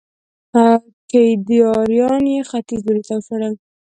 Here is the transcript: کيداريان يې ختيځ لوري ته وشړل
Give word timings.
کيداريان 1.09 2.23
يې 2.33 2.41
ختيځ 2.49 2.81
لوري 2.85 3.03
ته 3.07 3.13
وشړل 3.17 3.53